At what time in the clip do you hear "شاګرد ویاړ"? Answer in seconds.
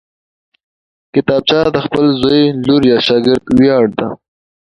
3.05-3.83